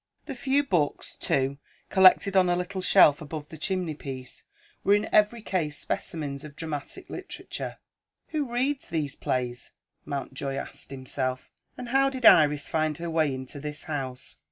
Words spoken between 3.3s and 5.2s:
the chimney piece, were in